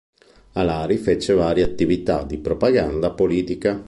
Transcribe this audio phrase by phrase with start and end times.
[0.53, 3.79] A Lari fece varie attività di propaganda politica.